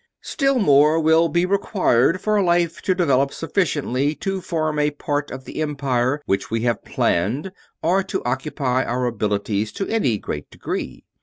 [0.23, 5.45] Still more will be required for life to develop sufficiently to form a part of
[5.45, 7.51] the empire which we have planned
[7.83, 11.03] or to occupy our abilities to any great degree.